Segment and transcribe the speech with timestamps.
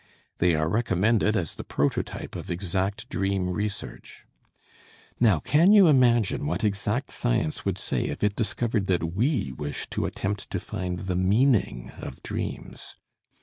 [0.39, 4.25] They are recommended as the prototype of exact dream research.
[5.19, 9.87] Now can you imagine what exact science would say if it discovered that we wish
[9.91, 12.95] to attempt to find the meaning of dreams?